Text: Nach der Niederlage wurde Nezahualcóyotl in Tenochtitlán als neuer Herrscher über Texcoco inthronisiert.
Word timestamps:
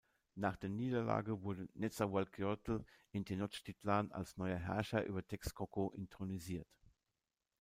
Nach 0.33 0.55
der 0.55 0.71
Niederlage 0.71 1.43
wurde 1.43 1.67
Nezahualcóyotl 1.75 2.83
in 3.11 3.23
Tenochtitlán 3.23 4.09
als 4.11 4.35
neuer 4.35 4.57
Herrscher 4.57 5.05
über 5.05 5.23
Texcoco 5.23 5.91
inthronisiert. 5.91 6.67